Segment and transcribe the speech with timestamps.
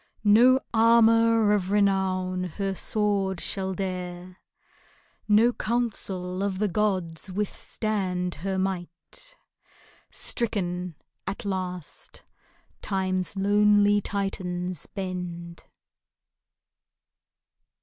[0.23, 4.39] No armor of renown her sword shall dare,
[5.27, 9.37] No council of the gods withstand her might:
[10.09, 10.95] Stricken
[11.27, 12.23] at last
[12.81, 15.65] Time's lonely Titans bend.